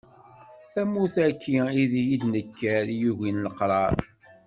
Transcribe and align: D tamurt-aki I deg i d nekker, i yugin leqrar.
D 0.67 0.69
tamurt-aki 0.73 1.53
I 1.81 1.83
deg 1.91 2.07
i 2.15 2.17
d 2.21 2.23
nekker, 2.33 2.83
i 2.89 2.95
yugin 3.01 3.43
leqrar. 3.45 3.93